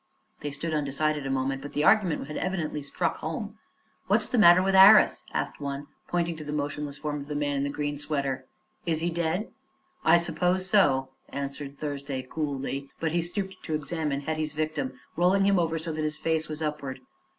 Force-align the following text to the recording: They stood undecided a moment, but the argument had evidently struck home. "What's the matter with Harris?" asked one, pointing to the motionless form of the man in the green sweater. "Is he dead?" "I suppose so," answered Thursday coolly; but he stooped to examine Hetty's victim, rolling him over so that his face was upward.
They 0.39 0.49
stood 0.49 0.73
undecided 0.73 1.27
a 1.27 1.29
moment, 1.29 1.61
but 1.61 1.73
the 1.73 1.83
argument 1.83 2.25
had 2.25 2.35
evidently 2.37 2.81
struck 2.81 3.17
home. 3.17 3.59
"What's 4.07 4.27
the 4.27 4.39
matter 4.39 4.63
with 4.63 4.73
Harris?" 4.73 5.21
asked 5.31 5.61
one, 5.61 5.85
pointing 6.07 6.35
to 6.37 6.43
the 6.43 6.51
motionless 6.51 6.97
form 6.97 7.21
of 7.21 7.27
the 7.27 7.35
man 7.35 7.57
in 7.57 7.63
the 7.63 7.69
green 7.69 7.99
sweater. 7.99 8.47
"Is 8.87 9.01
he 9.01 9.11
dead?" 9.11 9.51
"I 10.03 10.17
suppose 10.17 10.67
so," 10.67 11.09
answered 11.29 11.77
Thursday 11.77 12.23
coolly; 12.27 12.89
but 12.99 13.11
he 13.11 13.21
stooped 13.21 13.61
to 13.61 13.75
examine 13.75 14.21
Hetty's 14.21 14.53
victim, 14.53 14.99
rolling 15.15 15.45
him 15.45 15.59
over 15.59 15.77
so 15.77 15.91
that 15.91 16.01
his 16.01 16.17
face 16.17 16.49
was 16.49 16.63
upward. 16.63 17.01